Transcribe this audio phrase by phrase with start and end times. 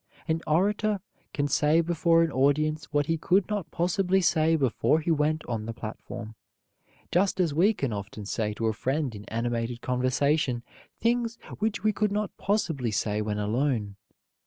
[0.27, 0.99] An orator
[1.31, 5.67] can say before an audience what he could not possibly say before he went on
[5.67, 6.33] the platform,
[7.11, 10.63] just as we can often say to a friend in animated conversation
[10.99, 13.95] things which we could not possibly say when alone.